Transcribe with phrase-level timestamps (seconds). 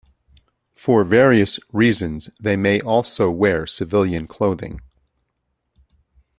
[0.73, 4.81] For various reasons, they may also wear civilian clothing.